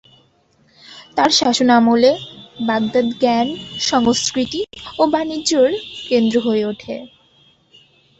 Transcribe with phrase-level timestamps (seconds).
[1.15, 2.11] তার শাসনামলে
[2.67, 3.47] বাগদাদ জ্ঞান,
[3.89, 4.61] সংস্কৃতি
[4.97, 5.71] ও বাণিজ্যের
[6.09, 6.95] কেন্দ্র হয়ে উঠে।